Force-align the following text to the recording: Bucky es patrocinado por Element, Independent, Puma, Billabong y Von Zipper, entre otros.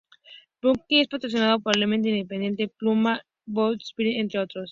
Bucky 0.63 1.01
es 1.01 1.07
patrocinado 1.09 1.59
por 1.59 1.77
Element, 1.77 2.03
Independent, 2.07 2.59
Puma, 2.79 3.21
Billabong 3.45 3.45
y 3.45 3.51
Von 3.53 3.79
Zipper, 3.79 4.07
entre 4.07 4.39
otros. 4.39 4.59